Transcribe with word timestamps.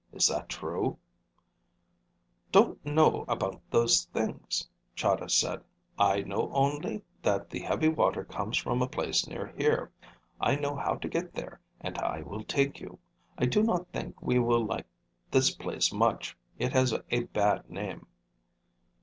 Is 0.11 0.25
that 0.29 0.49
true?" 0.49 0.97
"Don't 2.51 2.83
know 2.83 3.23
about 3.27 3.61
those 3.69 4.05
things," 4.05 4.67
Chahda 4.95 5.29
said. 5.29 5.63
"I 5.99 6.21
know 6.21 6.49
only 6.55 7.03
that 7.21 7.51
the 7.51 7.59
heavy 7.59 7.87
water 7.87 8.25
comes 8.25 8.57
from 8.57 8.81
a 8.81 8.87
place 8.87 9.27
near 9.27 9.53
here. 9.55 9.91
I 10.39 10.55
know 10.55 10.75
how 10.75 10.95
to 10.95 11.07
get 11.07 11.35
there 11.35 11.61
and 11.81 11.99
I 11.99 12.23
will 12.23 12.43
take 12.43 12.79
you. 12.79 12.97
I 13.37 13.45
do 13.45 13.61
not 13.61 13.89
think 13.89 14.19
we 14.23 14.39
will 14.39 14.65
like 14.65 14.87
this 15.29 15.51
place 15.53 15.93
much. 15.93 16.35
It 16.57 16.73
has 16.73 16.95
a 17.11 17.21
bad 17.25 17.69
name." 17.69 18.07